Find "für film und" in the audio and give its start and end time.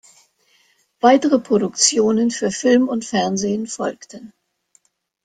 2.31-3.05